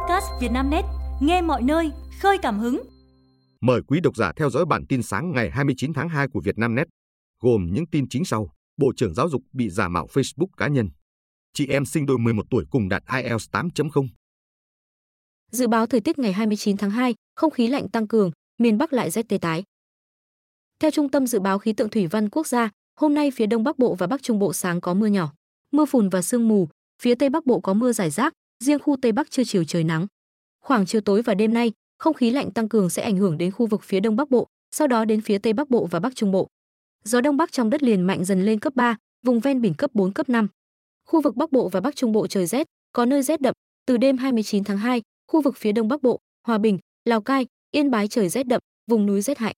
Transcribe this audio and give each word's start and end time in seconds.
podcast 0.00 0.26
Vietnamnet, 0.40 0.84
nghe 1.20 1.42
mọi 1.42 1.62
nơi, 1.62 1.90
khơi 2.20 2.38
cảm 2.42 2.58
hứng. 2.58 2.82
Mời 3.60 3.80
quý 3.88 4.00
độc 4.00 4.16
giả 4.16 4.32
theo 4.36 4.50
dõi 4.50 4.64
bản 4.66 4.86
tin 4.88 5.02
sáng 5.02 5.32
ngày 5.32 5.50
29 5.50 5.92
tháng 5.92 6.08
2 6.08 6.28
của 6.28 6.40
Vietnamnet, 6.44 6.88
gồm 7.40 7.66
những 7.72 7.86
tin 7.86 8.08
chính 8.08 8.24
sau. 8.24 8.48
Bộ 8.76 8.92
trưởng 8.96 9.14
Giáo 9.14 9.28
dục 9.28 9.42
bị 9.52 9.70
giả 9.70 9.88
mạo 9.88 10.06
Facebook 10.06 10.46
cá 10.56 10.68
nhân. 10.68 10.88
Chị 11.54 11.66
em 11.66 11.84
sinh 11.84 12.06
đôi 12.06 12.18
11 12.18 12.42
tuổi 12.50 12.64
cùng 12.70 12.88
đạt 12.88 13.02
IELTS 13.12 13.50
8.0. 13.52 14.08
Dự 15.50 15.66
báo 15.68 15.86
thời 15.86 16.00
tiết 16.00 16.18
ngày 16.18 16.32
29 16.32 16.76
tháng 16.76 16.90
2, 16.90 17.14
không 17.36 17.50
khí 17.50 17.66
lạnh 17.66 17.88
tăng 17.88 18.08
cường, 18.08 18.30
miền 18.58 18.78
Bắc 18.78 18.92
lại 18.92 19.10
rét 19.10 19.28
tê 19.28 19.38
tái. 19.38 19.62
Theo 20.80 20.90
Trung 20.90 21.10
tâm 21.10 21.26
Dự 21.26 21.40
báo 21.40 21.58
Khí 21.58 21.72
tượng 21.72 21.90
Thủy 21.90 22.06
văn 22.06 22.28
Quốc 22.28 22.46
gia, 22.46 22.70
hôm 23.00 23.14
nay 23.14 23.30
phía 23.30 23.46
Đông 23.46 23.64
Bắc 23.64 23.78
Bộ 23.78 23.94
và 23.94 24.06
Bắc 24.06 24.22
Trung 24.22 24.38
Bộ 24.38 24.52
sáng 24.52 24.80
có 24.80 24.94
mưa 24.94 25.06
nhỏ, 25.06 25.32
mưa 25.72 25.84
phùn 25.84 26.08
và 26.08 26.22
sương 26.22 26.48
mù, 26.48 26.68
phía 27.02 27.14
Tây 27.14 27.30
Bắc 27.30 27.46
Bộ 27.46 27.60
có 27.60 27.74
mưa 27.74 27.92
rải 27.92 28.10
rác, 28.10 28.32
riêng 28.64 28.78
khu 28.78 28.96
Tây 29.02 29.12
Bắc 29.12 29.30
trưa 29.30 29.44
chiều 29.44 29.64
trời 29.64 29.84
nắng. 29.84 30.06
Khoảng 30.60 30.86
chiều 30.86 31.00
tối 31.00 31.22
và 31.22 31.34
đêm 31.34 31.54
nay, 31.54 31.72
không 31.98 32.14
khí 32.14 32.30
lạnh 32.30 32.50
tăng 32.50 32.68
cường 32.68 32.90
sẽ 32.90 33.02
ảnh 33.02 33.16
hưởng 33.16 33.38
đến 33.38 33.50
khu 33.50 33.66
vực 33.66 33.82
phía 33.82 34.00
Đông 34.00 34.16
Bắc 34.16 34.30
Bộ, 34.30 34.46
sau 34.70 34.86
đó 34.86 35.04
đến 35.04 35.20
phía 35.20 35.38
Tây 35.38 35.52
Bắc 35.52 35.70
Bộ 35.70 35.86
và 35.86 36.00
Bắc 36.00 36.16
Trung 36.16 36.32
Bộ. 36.32 36.48
Gió 37.04 37.20
Đông 37.20 37.36
Bắc 37.36 37.52
trong 37.52 37.70
đất 37.70 37.82
liền 37.82 38.02
mạnh 38.02 38.24
dần 38.24 38.44
lên 38.44 38.60
cấp 38.60 38.72
3, 38.76 38.96
vùng 39.26 39.40
ven 39.40 39.60
biển 39.60 39.74
cấp 39.74 39.90
4 39.94 40.12
cấp 40.12 40.28
5. 40.28 40.48
Khu 41.06 41.20
vực 41.20 41.36
Bắc 41.36 41.52
Bộ 41.52 41.68
và 41.68 41.80
Bắc 41.80 41.96
Trung 41.96 42.12
Bộ 42.12 42.26
trời 42.26 42.46
rét, 42.46 42.66
có 42.92 43.04
nơi 43.04 43.22
rét 43.22 43.40
đậm. 43.40 43.54
Từ 43.86 43.96
đêm 43.96 44.16
29 44.16 44.64
tháng 44.64 44.78
2, 44.78 45.02
khu 45.28 45.40
vực 45.40 45.56
phía 45.56 45.72
Đông 45.72 45.88
Bắc 45.88 46.02
Bộ, 46.02 46.18
Hòa 46.46 46.58
Bình, 46.58 46.78
Lào 47.04 47.20
Cai, 47.20 47.46
Yên 47.70 47.90
Bái 47.90 48.08
trời 48.08 48.28
rét 48.28 48.46
đậm, 48.46 48.60
vùng 48.90 49.06
núi 49.06 49.20
rét 49.20 49.38
hại. 49.38 49.54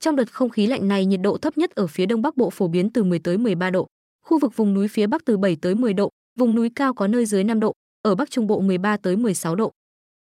Trong 0.00 0.16
đợt 0.16 0.32
không 0.32 0.50
khí 0.50 0.66
lạnh 0.66 0.88
này 0.88 1.06
nhiệt 1.06 1.20
độ 1.22 1.38
thấp 1.38 1.58
nhất 1.58 1.70
ở 1.70 1.86
phía 1.86 2.06
Đông 2.06 2.22
Bắc 2.22 2.36
Bộ 2.36 2.50
phổ 2.50 2.68
biến 2.68 2.90
từ 2.90 3.04
10 3.04 3.18
tới 3.18 3.38
13 3.38 3.70
độ, 3.70 3.86
khu 4.24 4.38
vực 4.38 4.56
vùng 4.56 4.74
núi 4.74 4.88
phía 4.88 5.06
Bắc 5.06 5.24
từ 5.24 5.36
7 5.36 5.56
tới 5.60 5.74
10 5.74 5.92
độ, 5.92 6.10
vùng 6.38 6.54
núi 6.54 6.70
cao 6.74 6.94
có 6.94 7.06
nơi 7.06 7.26
dưới 7.26 7.44
5 7.44 7.60
độ, 7.60 7.72
ở 8.08 8.14
Bắc 8.14 8.30
Trung 8.30 8.46
Bộ 8.46 8.60
13 8.60 8.96
tới 8.96 9.16
16 9.16 9.54
độ. 9.54 9.72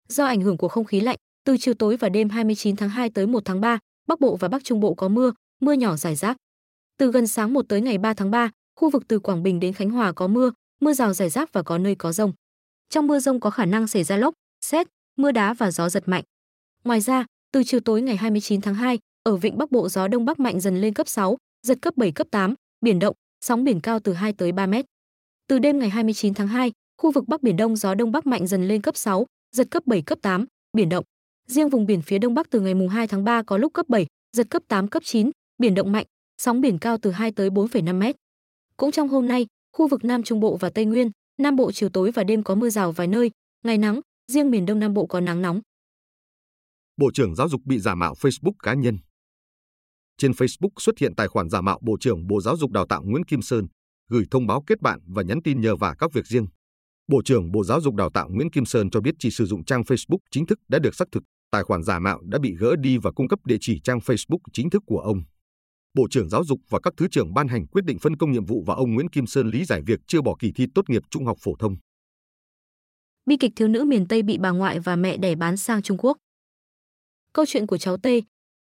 Do 0.09 0.25
ảnh 0.25 0.41
hưởng 0.41 0.57
của 0.57 0.69
không 0.69 0.85
khí 0.85 1.01
lạnh, 1.01 1.17
từ 1.45 1.57
chiều 1.57 1.75
tối 1.75 1.97
và 1.97 2.09
đêm 2.09 2.29
29 2.29 2.77
tháng 2.77 2.89
2 2.89 3.11
tới 3.11 3.27
1 3.27 3.45
tháng 3.45 3.61
3, 3.61 3.79
Bắc 4.07 4.21
Bộ 4.21 4.37
và 4.37 4.49
Bắc 4.49 4.65
Trung 4.65 4.81
Bộ 4.81 4.95
có 4.95 5.09
mưa, 5.09 5.33
mưa 5.61 5.73
nhỏ 5.73 5.97
rải 5.97 6.17
rác. 6.17 6.37
Từ 6.99 7.13
gần 7.13 7.27
sáng 7.27 7.53
1 7.53 7.63
tới 7.69 7.81
ngày 7.81 7.99
3 7.99 8.15
tháng 8.15 8.31
3, 8.31 8.51
khu 8.77 8.91
vực 8.91 9.09
từ 9.09 9.19
Quảng 9.19 9.43
Bình 9.43 9.61
đến 9.61 9.73
Khánh 9.73 9.91
Hòa 9.91 10.13
có 10.13 10.27
mưa, 10.27 10.53
mưa 10.81 10.93
rào 10.93 11.13
rải 11.13 11.29
rác 11.29 11.53
và 11.53 11.63
có 11.63 11.79
nơi 11.79 11.95
có 11.95 12.13
rông. 12.13 12.33
Trong 12.91 13.07
mưa 13.07 13.19
rông 13.19 13.41
có 13.41 13.51
khả 13.51 13.65
năng 13.65 13.87
xảy 13.87 14.05
ra 14.05 14.17
lốc, 14.17 14.35
xét, 14.65 14.87
mưa 15.17 15.33
đá 15.33 15.55
và 15.55 15.71
gió 15.71 15.89
giật 15.89 16.09
mạnh. 16.09 16.25
Ngoài 16.85 17.01
ra, 17.01 17.25
từ 17.53 17.63
chiều 17.65 17.81
tối 17.81 18.03
ngày 18.03 18.17
29 18.17 18.61
tháng 18.61 18.75
2, 18.75 18.99
ở 19.23 19.37
vịnh 19.37 19.59
Bắc 19.59 19.71
Bộ 19.71 19.89
gió 19.89 20.09
đông 20.09 20.25
bắc 20.25 20.41
mạnh 20.41 20.61
dần 20.61 20.81
lên 20.81 20.95
cấp 20.95 21.09
6, 21.09 21.37
giật 21.67 21.79
cấp 21.83 21.97
7 21.97 22.13
cấp 22.13 22.27
8, 22.31 22.55
biển 22.81 22.99
động, 22.99 23.17
sóng 23.41 23.65
biển 23.65 23.81
cao 23.81 24.01
từ 24.01 24.13
2 24.13 24.33
tới 24.33 24.53
3 24.53 24.67
mét. 24.67 24.85
Từ 25.49 25.59
đêm 25.59 25.79
ngày 25.79 25.89
29 25.89 26.35
tháng 26.35 26.49
2, 26.49 26.73
khu 27.07 27.13
vực 27.13 27.29
Bắc 27.29 27.43
Biển 27.43 27.57
Đông 27.57 27.77
gió 27.77 27.95
Đông 27.95 28.13
Bắc 28.13 28.27
mạnh 28.27 28.47
dần 28.47 28.69
lên 28.69 28.83
cấp 28.83 28.97
6, 28.97 29.27
giật 29.57 29.67
cấp 29.71 29.83
7 29.87 30.03
cấp 30.03 30.19
8, 30.23 30.47
biển 30.77 30.89
động. 30.89 31.05
Riêng 31.49 31.69
vùng 31.69 31.87
biển 31.87 32.03
phía 32.03 32.19
Đông 32.19 32.35
Bắc 32.35 32.51
từ 32.51 32.61
ngày 32.61 32.75
mùng 32.75 32.89
2 32.89 33.09
tháng 33.09 33.25
3 33.25 33.43
có 33.43 33.59
lúc 33.59 33.73
cấp 33.73 33.89
7, 33.89 34.07
giật 34.37 34.47
cấp 34.51 34.63
8 34.69 34.89
cấp 34.89 35.03
9, 35.07 35.31
biển 35.59 35.75
động 35.75 35.93
mạnh, 35.93 36.07
sóng 36.43 36.61
biển 36.61 36.79
cao 36.79 36.99
từ 37.03 37.11
2 37.11 37.33
tới 37.33 37.51
4,5 37.51 37.99
mét. 37.99 38.17
Cũng 38.77 38.91
trong 38.91 39.09
hôm 39.09 39.27
nay, 39.29 39.47
khu 39.77 39.89
vực 39.89 40.05
Nam 40.05 40.23
Trung 40.23 40.41
Bộ 40.41 40.57
và 40.57 40.71
Tây 40.71 40.85
Nguyên, 40.85 41.11
Nam 41.39 41.57
Bộ 41.57 41.73
chiều 41.73 41.89
tối 41.89 42.11
và 42.11 42.25
đêm 42.25 42.43
có 42.43 42.55
mưa 42.55 42.71
rào 42.71 42.93
vài 42.93 43.07
nơi, 43.07 43.31
ngày 43.65 43.79
nắng, 43.79 44.01
riêng 44.33 44.51
miền 44.51 44.67
Đông 44.67 44.79
Nam 44.79 44.95
Bộ 44.95 45.07
có 45.07 45.21
nắng 45.21 45.43
nóng. 45.43 45.61
Bộ 46.97 47.11
trưởng 47.15 47.35
Giáo 47.35 47.49
dục 47.49 47.61
bị 47.65 47.79
giả 47.79 47.95
mạo 47.95 48.15
Facebook 48.15 48.55
cá 48.63 48.75
nhân. 48.75 48.99
Trên 50.19 50.33
Facebook 50.33 50.71
xuất 50.79 50.99
hiện 50.99 51.15
tài 51.15 51.29
khoản 51.29 51.49
giả 51.49 51.61
mạo 51.61 51.79
Bộ 51.83 51.97
trưởng 52.01 52.27
Bộ 52.27 52.41
Giáo 52.41 52.57
dục 52.57 52.71
Đào 52.71 52.87
tạo 52.87 53.03
Nguyễn 53.05 53.25
Kim 53.25 53.43
Sơn, 53.43 53.67
gửi 54.09 54.25
thông 54.31 54.47
báo 54.47 54.63
kết 54.67 54.81
bạn 54.81 55.01
và 55.07 55.23
nhắn 55.23 55.43
tin 55.45 55.61
nhờ 55.61 55.77
vả 55.77 55.95
các 55.99 56.13
việc 56.13 56.27
riêng. 56.27 56.47
Bộ 57.09 57.23
trưởng 57.25 57.53
Bộ 57.53 57.65
Giáo 57.65 57.81
dục 57.81 57.95
Đào 57.95 58.11
tạo 58.11 58.29
Nguyễn 58.31 58.51
Kim 58.51 58.65
Sơn 58.65 58.91
cho 58.91 59.01
biết 59.01 59.15
chỉ 59.19 59.31
sử 59.31 59.47
dụng 59.47 59.65
trang 59.65 59.83
Facebook 59.83 60.19
chính 60.31 60.47
thức 60.47 60.59
đã 60.69 60.79
được 60.79 60.95
xác 60.95 61.05
thực, 61.13 61.23
tài 61.51 61.65
khoản 61.65 61.83
giả 61.83 61.99
mạo 61.99 62.21
đã 62.23 62.39
bị 62.39 62.55
gỡ 62.59 62.77
đi 62.77 62.99
và 62.99 63.11
cung 63.13 63.29
cấp 63.29 63.39
địa 63.45 63.57
chỉ 63.61 63.81
trang 63.85 63.99
Facebook 63.99 64.39
chính 64.53 64.71
thức 64.71 64.83
của 64.87 64.99
ông. 64.99 65.23
Bộ 65.95 66.07
trưởng 66.11 66.29
Giáo 66.29 66.45
dục 66.45 66.61
và 66.69 66.81
các 66.83 66.95
thứ 66.97 67.09
trưởng 67.11 67.35
ban 67.35 67.49
hành 67.49 67.67
quyết 67.67 67.85
định 67.85 67.99
phân 67.99 68.17
công 68.17 68.33
nhiệm 68.33 68.45
vụ 68.45 68.65
và 68.67 68.75
ông 68.75 68.95
Nguyễn 68.95 69.09
Kim 69.09 69.27
Sơn 69.27 69.51
lý 69.51 69.65
giải 69.65 69.83
việc 69.87 70.01
chưa 70.07 70.23
bỏ 70.23 70.37
kỳ 70.39 70.53
thi 70.53 70.67
tốt 70.75 70.91
nghiệp 70.91 71.03
trung 71.11 71.27
học 71.27 71.39
phổ 71.41 71.57
thông. 71.59 71.77
Bi 73.27 73.37
kịch 73.37 73.53
thiếu 73.57 73.69
nữ 73.69 73.85
miền 73.85 74.09
Tây 74.09 74.23
bị 74.23 74.39
bà 74.39 74.51
ngoại 74.51 74.81
và 74.81 74.97
mẹ 74.97 75.17
đẻ 75.17 75.35
bán 75.35 75.57
sang 75.57 75.83
Trung 75.83 75.99
Quốc. 75.99 76.17
Câu 77.33 77.47
chuyện 77.49 77.67
của 77.67 77.79
cháu 77.79 77.97
T, 77.97 78.07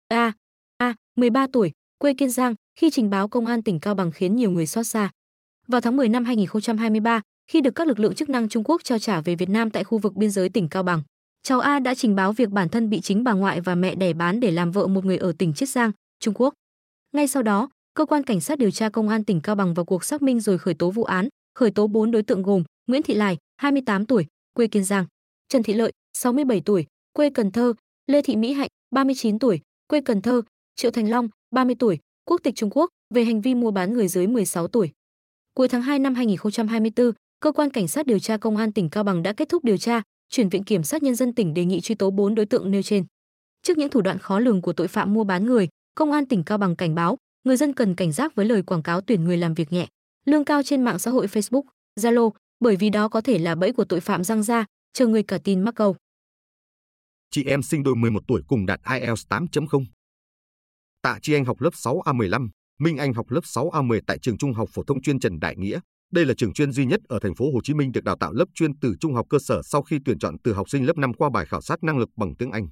A, 0.09 0.33
A, 0.77 0.95
13 1.17 1.47
tuổi, 1.53 1.73
quê 1.99 2.15
Kiên 2.15 2.31
Giang, 2.31 2.55
khi 2.79 2.91
trình 2.91 3.11
báo 3.11 3.29
công 3.29 3.47
an 3.47 3.63
tỉnh 3.63 3.81
Cao 3.81 3.95
Bằng 3.95 4.13
khiến 4.13 4.37
nhiều 4.37 4.51
người 4.51 4.67
xót 4.67 4.87
xa. 4.87 5.11
Vào 5.69 5.81
tháng 5.81 5.97
10 5.97 6.09
năm 6.09 6.25
2023, 6.25 7.21
khi 7.51 7.61
được 7.61 7.75
các 7.75 7.87
lực 7.87 7.99
lượng 7.99 8.15
chức 8.15 8.29
năng 8.29 8.49
Trung 8.49 8.65
Quốc 8.65 8.85
trao 8.85 8.99
trả 8.99 9.21
về 9.21 9.35
Việt 9.35 9.49
Nam 9.49 9.71
tại 9.71 9.85
khu 9.85 9.99
vực 9.99 10.15
biên 10.15 10.31
giới 10.31 10.49
tỉnh 10.49 10.69
Cao 10.69 10.83
Bằng, 10.83 11.03
cháu 11.43 11.61
A 11.61 11.79
đã 11.79 11.95
trình 11.95 12.15
báo 12.15 12.33
việc 12.33 12.51
bản 12.51 12.69
thân 12.69 12.91
bị 12.91 13.01
chính 13.01 13.25
bà 13.25 13.33
ngoại 13.33 13.61
và 13.61 13.75
mẹ 13.75 13.95
đẻ 13.95 14.13
bán 14.13 14.41
để 14.41 14.51
làm 14.51 14.73
vợ 14.73 14.87
một 14.87 15.05
người 15.05 15.17
ở 15.17 15.33
tỉnh 15.39 15.55
Chiết 15.55 15.69
Giang, 15.69 15.93
Trung 16.21 16.35
Quốc. 16.37 16.55
Ngay 17.13 17.29
sau 17.29 17.43
đó, 17.43 17.69
cơ 17.95 18.07
quan 18.07 18.23
cảnh 18.23 18.41
sát 18.41 18.59
điều 18.59 18.71
tra 18.71 18.89
công 18.89 19.09
an 19.09 19.25
tỉnh 19.25 19.41
Cao 19.41 19.55
Bằng 19.55 19.75
vào 19.75 19.85
cuộc 19.85 20.05
xác 20.05 20.23
minh 20.23 20.41
rồi 20.41 20.59
khởi 20.59 20.75
tố 20.75 20.91
vụ 20.91 21.05
án, 21.05 21.29
khởi 21.55 21.71
tố 21.71 21.87
4 21.87 22.11
đối 22.11 22.23
tượng 22.23 22.43
gồm 22.43 22.65
Nguyễn 22.87 23.03
Thị 23.03 23.15
Lài, 23.15 23.37
28 23.57 24.07
tuổi, 24.07 24.27
quê 24.55 24.67
Kiên 24.67 24.85
Giang, 24.85 25.07
Trần 25.49 25.63
Thị 25.63 25.73
Lợi, 25.73 25.93
67 26.19 26.61
tuổi, 26.61 26.87
quê 27.13 27.31
Cần 27.31 27.51
Thơ, 27.51 27.75
Lê 28.07 28.23
Thị 28.23 28.37
Mỹ 28.37 28.53
Hạnh, 28.53 28.69
39 28.91 29.39
tuổi, 29.39 29.61
quê 29.89 30.01
Cần 30.01 30.23
Thơ, 30.23 30.43
Triệu 30.77 30.91
Thành 30.91 31.11
Long, 31.11 31.29
30 31.51 31.77
tuổi, 31.79 31.99
quốc 32.25 32.41
tịch 32.43 32.55
Trung 32.57 32.71
Quốc, 32.71 32.91
về 33.15 33.25
hành 33.25 33.41
vi 33.41 33.55
mua 33.55 33.71
bán 33.71 33.93
người 33.93 34.09
dưới 34.09 34.27
16 34.27 34.69
tuổi. 34.69 34.91
Cuối 35.55 35.69
tháng 35.69 35.83
2 35.83 35.99
năm 35.99 36.15
2024, 36.15 37.13
cơ 37.41 37.53
quan 37.53 37.71
cảnh 37.71 37.89
sát 37.89 38.07
điều 38.07 38.19
tra 38.19 38.37
công 38.37 38.57
an 38.57 38.73
tỉnh 38.73 38.91
Cao 38.91 39.05
Bằng 39.05 39.23
đã 39.23 39.33
kết 39.33 39.49
thúc 39.49 39.65
điều 39.65 39.77
tra, 39.77 40.03
chuyển 40.31 40.49
viện 40.49 40.65
kiểm 40.65 40.83
sát 40.83 41.03
nhân 41.03 41.15
dân 41.15 41.35
tỉnh 41.35 41.55
đề 41.55 41.65
nghị 41.65 41.81
truy 41.81 41.95
tố 41.95 42.11
4 42.11 42.35
đối 42.35 42.47
tượng 42.47 42.71
nêu 42.71 42.83
trên. 42.83 43.05
Trước 43.63 43.79
những 43.79 43.91
thủ 43.91 44.01
đoạn 44.01 44.19
khó 44.19 44.39
lường 44.39 44.63
của 44.63 44.73
tội 44.73 44.89
phạm 44.89 45.15
mua 45.15 45.25
bán 45.25 45.47
người, 45.47 45.69
công 45.95 46.13
an 46.13 46.27
tỉnh 46.27 46.45
Cao 46.45 46.59
Bằng 46.59 46.77
cảnh 46.77 46.95
báo, 46.95 47.17
người 47.45 47.57
dân 47.57 47.73
cần 47.73 47.95
cảnh 47.95 48.13
giác 48.13 48.35
với 48.35 48.47
lời 48.47 48.63
quảng 48.63 48.83
cáo 48.83 49.01
tuyển 49.01 49.25
người 49.25 49.37
làm 49.37 49.55
việc 49.55 49.73
nhẹ, 49.73 49.87
lương 50.27 50.45
cao 50.45 50.63
trên 50.63 50.83
mạng 50.83 50.99
xã 50.99 51.11
hội 51.11 51.27
Facebook, 51.27 51.63
Zalo, 52.01 52.31
bởi 52.61 52.77
vì 52.77 52.91
đó 52.91 53.09
có 53.09 53.21
thể 53.21 53.39
là 53.39 53.55
bẫy 53.55 53.73
của 53.73 53.85
tội 53.85 54.01
phạm 54.01 54.25
răng 54.25 54.43
ra, 54.43 54.65
chờ 54.93 55.07
người 55.07 55.23
cả 55.23 55.39
tin 55.45 55.61
mắc 55.61 55.75
câu. 55.75 55.97
Chị 57.31 57.45
em 57.45 57.63
sinh 57.63 57.83
đôi 57.83 57.97
11 57.97 58.23
tuổi 58.29 58.43
cùng 58.49 58.67
đạt 58.67 58.81
IELTS 58.91 59.27
8.0. 59.29 59.85
Tạ 61.03 61.19
Chi 61.23 61.35
Anh 61.35 61.45
học 61.45 61.61
lớp 61.61 61.71
6A15, 61.75 62.49
Minh 62.79 62.97
Anh 62.97 63.13
học 63.13 63.31
lớp 63.31 63.41
6A10 63.45 64.01
tại 64.07 64.19
trường 64.19 64.39
Trung 64.39 64.53
học 64.53 64.69
phổ 64.73 64.83
thông 64.83 65.03
chuyên 65.03 65.21
Trần 65.21 65.41
Đại 65.41 65.57
Nghĩa. 65.57 65.81
Đây 66.13 66.27
là 66.27 66.35
trường 66.37 66.53
chuyên 66.53 66.73
duy 66.73 66.87
nhất 66.87 67.01
ở 67.09 67.19
thành 67.23 67.35
phố 67.35 67.53
Hồ 67.53 67.61
Chí 67.65 67.75
Minh 67.75 67.93
được 67.93 68.05
đào 68.05 68.17
tạo 68.21 68.33
lớp 68.33 68.45
chuyên 68.55 68.79
từ 68.79 68.95
trung 69.01 69.15
học 69.15 69.27
cơ 69.31 69.39
sở 69.39 69.63
sau 69.65 69.83
khi 69.83 69.99
tuyển 70.05 70.19
chọn 70.19 70.37
từ 70.45 70.53
học 70.53 70.71
sinh 70.71 70.87
lớp 70.87 70.97
5 70.97 71.15
qua 71.15 71.31
bài 71.31 71.47
khảo 71.47 71.61
sát 71.61 71.83
năng 71.83 71.99
lực 71.99 72.09
bằng 72.17 72.37
tiếng 72.39 72.51
Anh. 72.51 72.69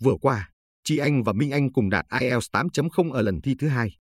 Vừa 0.00 0.14
qua, 0.20 0.50
chị 0.84 0.98
Anh 0.98 1.22
và 1.22 1.32
Minh 1.32 1.50
Anh 1.50 1.72
cùng 1.72 1.90
đạt 1.90 2.06
IELTS 2.20 2.50
8.0 2.52 3.12
ở 3.12 3.22
lần 3.22 3.40
thi 3.40 3.54
thứ 3.58 3.68
hai. 3.68 3.96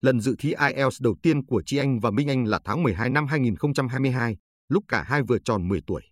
Lần 0.00 0.20
dự 0.20 0.34
thi 0.38 0.54
IELTS 0.68 1.02
đầu 1.02 1.16
tiên 1.22 1.46
của 1.46 1.62
chị 1.66 1.76
Anh 1.76 2.00
và 2.00 2.10
Minh 2.10 2.28
Anh 2.28 2.44
là 2.44 2.60
tháng 2.64 2.82
12 2.82 3.10
năm 3.10 3.26
2022, 3.26 4.36
lúc 4.68 4.84
cả 4.88 5.02
hai 5.02 5.22
vừa 5.22 5.38
tròn 5.44 5.68
10 5.68 5.80
tuổi. 5.86 6.02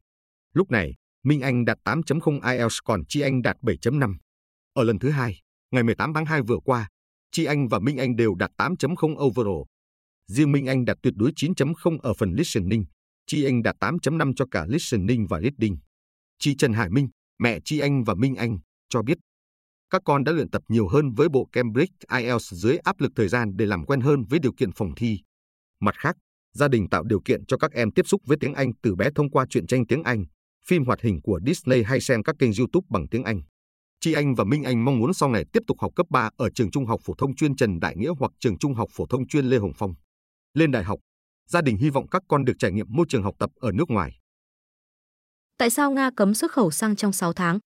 Lúc 0.55 0.71
này, 0.71 0.95
Minh 1.25 1.41
Anh 1.41 1.65
đạt 1.65 1.79
8.0 1.85 2.41
IELTS 2.53 2.79
còn 2.85 3.03
chị 3.09 3.21
Anh 3.21 3.43
đạt 3.43 3.57
7.5. 3.63 4.17
Ở 4.73 4.85
lần 4.85 4.99
thứ 4.99 5.11
hai, 5.11 5.41
ngày 5.71 5.83
18 5.83 6.15
tháng 6.15 6.27
2 6.27 6.43
vừa 6.43 6.59
qua, 6.65 6.89
chị 7.33 7.45
Anh 7.45 7.69
và 7.69 7.79
Minh 7.79 7.97
Anh 7.97 8.17
đều 8.17 8.35
đạt 8.35 8.51
8.0 8.57 9.27
overall. 9.27 9.63
Riêng 10.27 10.53
Minh 10.53 10.67
Anh 10.67 10.85
đạt 10.85 10.97
tuyệt 11.03 11.15
đối 11.17 11.31
9.0 11.31 11.99
ở 11.99 12.15
phần 12.15 12.33
listening, 12.33 12.85
Chi 13.27 13.45
Anh 13.45 13.63
đạt 13.63 13.77
8.5 13.81 14.33
cho 14.37 14.45
cả 14.51 14.67
listening 14.69 15.27
và 15.27 15.41
reading. 15.41 15.79
Chị 16.39 16.55
Trần 16.59 16.73
Hải 16.73 16.91
Minh, 16.91 17.09
mẹ 17.39 17.59
Chi 17.65 17.79
Anh 17.79 18.05
và 18.05 18.15
Minh 18.15 18.35
Anh, 18.35 18.59
cho 18.89 19.03
biết 19.03 19.19
các 19.95 20.03
con 20.05 20.25
đã 20.25 20.33
luyện 20.33 20.51
tập 20.51 20.63
nhiều 20.69 20.89
hơn 20.89 21.13
với 21.13 21.29
bộ 21.29 21.49
Cambridge 21.53 21.95
IELTS 22.19 22.53
dưới 22.53 22.77
áp 22.77 23.01
lực 23.01 23.13
thời 23.17 23.29
gian 23.29 23.57
để 23.57 23.67
làm 23.67 23.85
quen 23.85 24.01
hơn 24.01 24.25
với 24.31 24.39
điều 24.39 24.53
kiện 24.53 24.73
phòng 24.73 24.93
thi. 24.97 25.19
Mặt 25.81 25.95
khác, 25.99 26.17
gia 26.55 26.69
đình 26.69 26.89
tạo 26.89 27.03
điều 27.05 27.21
kiện 27.25 27.47
cho 27.47 27.57
các 27.57 27.73
em 27.73 27.91
tiếp 27.91 28.07
xúc 28.07 28.23
với 28.27 28.37
tiếng 28.41 28.55
Anh 28.55 28.73
từ 28.83 28.95
bé 28.95 29.09
thông 29.15 29.31
qua 29.31 29.47
truyện 29.51 29.67
tranh 29.67 29.87
tiếng 29.87 30.03
Anh, 30.03 30.25
phim 30.67 30.85
hoạt 30.85 31.01
hình 31.01 31.21
của 31.23 31.41
Disney 31.47 31.83
hay 31.83 32.01
xem 32.01 32.23
các 32.23 32.37
kênh 32.39 32.51
YouTube 32.59 32.87
bằng 32.91 33.09
tiếng 33.09 33.25
Anh. 33.25 33.43
Chi 34.01 34.13
Anh 34.13 34.35
và 34.35 34.45
Minh 34.45 34.63
Anh 34.63 34.85
mong 34.85 34.99
muốn 34.99 35.15
sau 35.15 35.31
này 35.31 35.45
tiếp 35.53 35.63
tục 35.67 35.81
học 35.81 35.93
cấp 35.97 36.07
3 36.11 36.31
ở 36.37 36.51
trường 36.55 36.71
Trung 36.71 36.87
học 36.87 37.01
phổ 37.05 37.15
thông 37.19 37.35
chuyên 37.35 37.57
Trần 37.57 37.81
Đại 37.81 37.97
Nghĩa 37.97 38.11
hoặc 38.19 38.33
trường 38.41 38.59
Trung 38.59 38.75
học 38.75 38.89
phổ 38.93 39.07
thông 39.07 39.27
chuyên 39.27 39.47
Lê 39.47 39.59
Hồng 39.59 39.73
Phong. 39.77 39.95
Lên 40.55 40.71
đại 40.71 40.85
học, 40.85 41.01
gia 41.49 41.61
đình 41.61 41.77
hy 41.77 41.91
vọng 41.91 42.09
các 42.09 42.23
con 42.29 42.45
được 42.45 42.53
trải 42.59 42.73
nghiệm 42.73 42.87
môi 42.89 43.07
trường 43.09 43.23
học 43.23 43.35
tập 43.39 43.51
ở 43.61 43.73
nước 43.73 43.91
ngoài. 43.91 44.19
Tại 45.59 45.71
sao 45.71 45.91
Nga 45.91 46.11
cấm 46.17 46.35
xuất 46.35 46.53
khẩu 46.53 46.71
xăng 46.71 46.97
trong 46.97 47.13
6 47.13 47.33
tháng? 47.33 47.59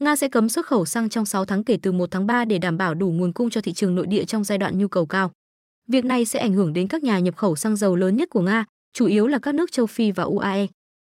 Nga 0.00 0.16
sẽ 0.16 0.28
cấm 0.28 0.48
xuất 0.48 0.66
khẩu 0.66 0.84
xăng 0.84 1.08
trong 1.08 1.24
6 1.24 1.44
tháng 1.44 1.64
kể 1.64 1.78
từ 1.82 1.92
1 1.92 2.10
tháng 2.10 2.26
3 2.26 2.44
để 2.44 2.58
đảm 2.58 2.76
bảo 2.76 2.94
đủ 2.94 3.10
nguồn 3.10 3.32
cung 3.32 3.50
cho 3.50 3.60
thị 3.60 3.72
trường 3.72 3.94
nội 3.94 4.06
địa 4.06 4.24
trong 4.24 4.44
giai 4.44 4.58
đoạn 4.58 4.78
nhu 4.78 4.88
cầu 4.88 5.06
cao. 5.06 5.32
Việc 5.88 6.04
này 6.04 6.24
sẽ 6.24 6.38
ảnh 6.38 6.52
hưởng 6.52 6.72
đến 6.72 6.88
các 6.88 7.02
nhà 7.02 7.18
nhập 7.18 7.36
khẩu 7.36 7.56
xăng 7.56 7.76
dầu 7.76 7.96
lớn 7.96 8.16
nhất 8.16 8.30
của 8.30 8.40
Nga, 8.42 8.64
chủ 8.92 9.06
yếu 9.06 9.26
là 9.26 9.38
các 9.38 9.54
nước 9.54 9.72
châu 9.72 9.86
Phi 9.86 10.10
và 10.10 10.24
UAE. 10.24 10.66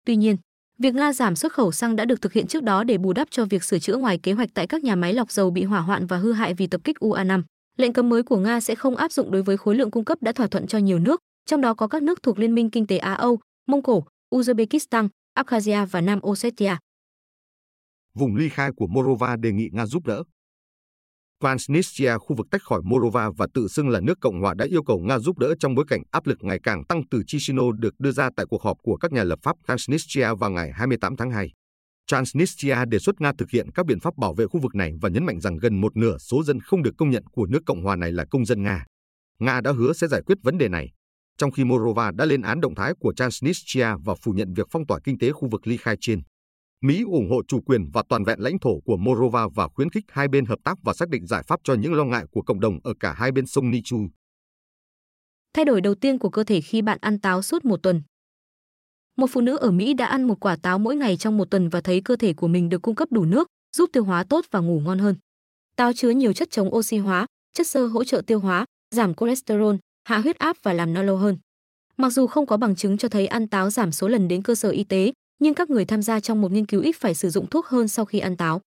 Tuy 0.05 0.15
nhiên, 0.15 0.37
việc 0.77 0.95
Nga 0.95 1.13
giảm 1.13 1.35
xuất 1.35 1.53
khẩu 1.53 1.71
xăng 1.71 1.95
đã 1.95 2.05
được 2.05 2.21
thực 2.21 2.33
hiện 2.33 2.47
trước 2.47 2.63
đó 2.63 2.83
để 2.83 2.97
bù 2.97 3.13
đắp 3.13 3.27
cho 3.31 3.45
việc 3.45 3.63
sửa 3.63 3.79
chữa 3.79 3.97
ngoài 3.97 4.17
kế 4.17 4.31
hoạch 4.31 4.49
tại 4.53 4.67
các 4.67 4.83
nhà 4.83 4.95
máy 4.95 5.13
lọc 5.13 5.31
dầu 5.31 5.51
bị 5.51 5.63
hỏa 5.63 5.79
hoạn 5.79 6.05
và 6.05 6.17
hư 6.17 6.33
hại 6.33 6.53
vì 6.53 6.67
tập 6.67 6.81
kích 6.83 6.97
UA5. 6.99 7.43
Lệnh 7.81 7.93
cấm 7.93 8.09
mới 8.09 8.23
của 8.23 8.37
Nga 8.37 8.59
sẽ 8.59 8.75
không 8.75 8.95
áp 8.95 9.11
dụng 9.11 9.31
đối 9.31 9.43
với 9.43 9.57
khối 9.57 9.75
lượng 9.75 9.91
cung 9.91 10.05
cấp 10.05 10.17
đã 10.21 10.31
thỏa 10.31 10.47
thuận 10.47 10.67
cho 10.67 10.77
nhiều 10.77 10.99
nước, 10.99 11.21
trong 11.45 11.61
đó 11.61 11.73
có 11.73 11.87
các 11.87 12.03
nước 12.03 12.23
thuộc 12.23 12.39
Liên 12.39 12.55
minh 12.55 12.69
Kinh 12.69 12.87
tế 12.87 12.97
Á 12.97 13.13
Âu, 13.13 13.39
Mông 13.67 13.83
Cổ, 13.83 14.05
Uzbekistan, 14.35 15.07
Abkhazia 15.39 15.85
và 15.85 16.01
Nam 16.01 16.19
Ossetia. 16.27 16.75
vùng 18.13 18.35
ly 18.35 18.49
khai 18.49 18.71
của 18.75 18.87
Morova 18.87 19.35
đề 19.35 19.51
nghị 19.51 19.69
Nga 19.73 19.85
giúp 19.85 20.05
đỡ. 20.05 20.23
Transnistria, 21.43 22.17
khu 22.17 22.35
vực 22.35 22.47
tách 22.51 22.63
khỏi 22.63 22.81
Morova 22.83 23.29
và 23.37 23.47
tự 23.53 23.67
xưng 23.67 23.89
là 23.89 23.99
nước 23.99 24.17
Cộng 24.21 24.41
hòa 24.41 24.53
đã 24.53 24.65
yêu 24.65 24.83
cầu 24.83 24.99
Nga 24.99 25.19
giúp 25.19 25.37
đỡ 25.37 25.55
trong 25.59 25.75
bối 25.75 25.85
cảnh 25.87 26.01
áp 26.11 26.27
lực 26.27 26.37
ngày 26.41 26.59
càng 26.63 26.83
tăng 26.83 27.03
từ 27.11 27.23
Chisinau 27.27 27.71
được 27.71 27.99
đưa 27.99 28.11
ra 28.11 28.29
tại 28.35 28.45
cuộc 28.49 28.61
họp 28.61 28.77
của 28.83 28.97
các 28.97 29.11
nhà 29.11 29.23
lập 29.23 29.39
pháp 29.43 29.55
Transnistria 29.67 30.33
vào 30.39 30.49
ngày 30.49 30.71
28 30.73 31.15
tháng 31.15 31.31
2. 31.31 31.51
Transnistria 32.11 32.85
đề 32.87 32.99
xuất 32.99 33.21
Nga 33.21 33.31
thực 33.37 33.49
hiện 33.49 33.71
các 33.71 33.85
biện 33.85 33.99
pháp 33.99 34.17
bảo 34.17 34.33
vệ 34.33 34.47
khu 34.47 34.59
vực 34.59 34.75
này 34.75 34.93
và 35.01 35.09
nhấn 35.09 35.25
mạnh 35.25 35.39
rằng 35.39 35.57
gần 35.57 35.81
một 35.81 35.97
nửa 35.97 36.17
số 36.17 36.43
dân 36.43 36.59
không 36.59 36.83
được 36.83 36.91
công 36.97 37.09
nhận 37.09 37.23
của 37.31 37.45
nước 37.45 37.59
Cộng 37.65 37.83
hòa 37.83 37.95
này 37.95 38.11
là 38.11 38.25
công 38.31 38.45
dân 38.45 38.63
Nga. 38.63 38.85
Nga 39.39 39.61
đã 39.61 39.71
hứa 39.71 39.93
sẽ 39.93 40.07
giải 40.07 40.21
quyết 40.25 40.37
vấn 40.43 40.57
đề 40.57 40.67
này, 40.67 40.91
trong 41.37 41.51
khi 41.51 41.63
Morova 41.63 42.11
đã 42.11 42.25
lên 42.25 42.41
án 42.41 42.61
động 42.61 42.75
thái 42.75 42.93
của 42.99 43.13
Transnistria 43.13 43.87
và 44.05 44.15
phủ 44.21 44.31
nhận 44.31 44.53
việc 44.53 44.67
phong 44.71 44.87
tỏa 44.87 44.99
kinh 45.03 45.17
tế 45.17 45.31
khu 45.31 45.47
vực 45.51 45.67
ly 45.67 45.77
khai 45.77 45.95
trên. 46.01 46.21
Mỹ 46.81 47.03
ủng 47.03 47.29
hộ 47.29 47.41
chủ 47.47 47.61
quyền 47.61 47.89
và 47.93 48.03
toàn 48.09 48.23
vẹn 48.23 48.39
lãnh 48.39 48.59
thổ 48.59 48.79
của 48.85 48.97
Morova 48.97 49.47
và 49.55 49.67
khuyến 49.67 49.89
khích 49.89 50.05
hai 50.07 50.27
bên 50.27 50.45
hợp 50.45 50.59
tác 50.63 50.77
và 50.83 50.93
xác 50.93 51.09
định 51.09 51.27
giải 51.27 51.43
pháp 51.47 51.59
cho 51.63 51.73
những 51.73 51.93
lo 51.93 52.03
ngại 52.03 52.25
của 52.31 52.41
cộng 52.41 52.59
đồng 52.59 52.79
ở 52.83 52.93
cả 52.99 53.13
hai 53.13 53.31
bên 53.31 53.45
sông 53.45 53.71
Nichu. 53.71 54.07
Thay 55.53 55.65
đổi 55.65 55.81
đầu 55.81 55.95
tiên 55.95 56.19
của 56.19 56.29
cơ 56.29 56.43
thể 56.43 56.61
khi 56.61 56.81
bạn 56.81 56.97
ăn 57.01 57.19
táo 57.19 57.41
suốt 57.41 57.65
một 57.65 57.77
tuần. 57.83 58.01
Một 59.21 59.29
phụ 59.29 59.41
nữ 59.41 59.57
ở 59.57 59.71
Mỹ 59.71 59.93
đã 59.93 60.05
ăn 60.05 60.23
một 60.23 60.39
quả 60.39 60.55
táo 60.55 60.79
mỗi 60.79 60.95
ngày 60.95 61.17
trong 61.17 61.37
một 61.37 61.49
tuần 61.51 61.69
và 61.69 61.81
thấy 61.81 62.01
cơ 62.01 62.15
thể 62.15 62.33
của 62.33 62.47
mình 62.47 62.69
được 62.69 62.81
cung 62.81 62.95
cấp 62.95 63.11
đủ 63.11 63.25
nước, 63.25 63.47
giúp 63.77 63.89
tiêu 63.93 64.03
hóa 64.03 64.23
tốt 64.23 64.45
và 64.51 64.59
ngủ 64.59 64.79
ngon 64.79 64.99
hơn. 64.99 65.15
Táo 65.75 65.93
chứa 65.93 66.09
nhiều 66.09 66.33
chất 66.33 66.51
chống 66.51 66.75
oxy 66.75 66.97
hóa, 66.97 67.25
chất 67.53 67.67
xơ 67.67 67.85
hỗ 67.87 68.03
trợ 68.03 68.21
tiêu 68.27 68.39
hóa, 68.39 68.65
giảm 68.95 69.13
cholesterol, 69.13 69.75
hạ 70.03 70.17
huyết 70.17 70.37
áp 70.37 70.57
và 70.63 70.73
làm 70.73 70.93
no 70.93 71.03
lâu 71.03 71.17
hơn. 71.17 71.37
Mặc 71.97 72.09
dù 72.09 72.27
không 72.27 72.45
có 72.45 72.57
bằng 72.57 72.75
chứng 72.75 72.97
cho 72.97 73.09
thấy 73.09 73.27
ăn 73.27 73.47
táo 73.47 73.69
giảm 73.69 73.91
số 73.91 74.07
lần 74.07 74.27
đến 74.27 74.41
cơ 74.41 74.55
sở 74.55 74.69
y 74.69 74.83
tế, 74.83 75.13
nhưng 75.39 75.53
các 75.53 75.69
người 75.69 75.85
tham 75.85 76.01
gia 76.01 76.19
trong 76.19 76.41
một 76.41 76.51
nghiên 76.51 76.65
cứu 76.65 76.81
ít 76.81 76.95
phải 76.99 77.15
sử 77.15 77.29
dụng 77.29 77.47
thuốc 77.47 77.65
hơn 77.65 77.87
sau 77.87 78.05
khi 78.05 78.19
ăn 78.19 78.37
táo. 78.37 78.61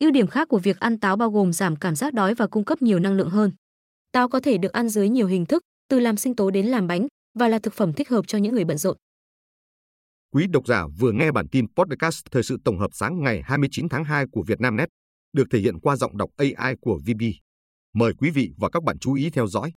Ưu 0.00 0.10
điểm 0.10 0.26
khác 0.26 0.48
của 0.48 0.58
việc 0.58 0.80
ăn 0.80 0.98
táo 0.98 1.16
bao 1.16 1.30
gồm 1.30 1.52
giảm 1.52 1.76
cảm 1.76 1.96
giác 1.96 2.14
đói 2.14 2.34
và 2.34 2.46
cung 2.46 2.64
cấp 2.64 2.82
nhiều 2.82 2.98
năng 2.98 3.16
lượng 3.16 3.30
hơn. 3.30 3.50
Táo 4.12 4.28
có 4.28 4.40
thể 4.40 4.58
được 4.58 4.72
ăn 4.72 4.88
dưới 4.88 5.08
nhiều 5.08 5.26
hình 5.26 5.46
thức, 5.46 5.62
từ 5.88 6.00
làm 6.00 6.16
sinh 6.16 6.36
tố 6.36 6.50
đến 6.50 6.66
làm 6.66 6.86
bánh 6.86 7.06
và 7.38 7.48
là 7.48 7.58
thực 7.58 7.74
phẩm 7.74 7.92
thích 7.92 8.08
hợp 8.08 8.26
cho 8.28 8.38
những 8.38 8.54
người 8.54 8.64
bận 8.64 8.78
rộn. 8.78 8.96
Quý 10.34 10.46
độc 10.50 10.66
giả 10.66 10.86
vừa 10.98 11.12
nghe 11.12 11.30
bản 11.30 11.48
tin 11.48 11.66
podcast 11.74 12.24
thời 12.30 12.42
sự 12.42 12.58
tổng 12.64 12.78
hợp 12.78 12.90
sáng 12.92 13.22
ngày 13.22 13.42
29 13.44 13.88
tháng 13.88 14.04
2 14.04 14.24
của 14.32 14.42
Vietnamnet, 14.46 14.88
được 15.32 15.44
thể 15.50 15.58
hiện 15.58 15.80
qua 15.80 15.96
giọng 15.96 16.16
đọc 16.16 16.30
AI 16.36 16.74
của 16.80 17.00
VB. 17.06 17.22
Mời 17.94 18.12
quý 18.18 18.30
vị 18.30 18.50
và 18.56 18.70
các 18.70 18.82
bạn 18.82 18.98
chú 18.98 19.14
ý 19.14 19.30
theo 19.30 19.46
dõi. 19.46 19.72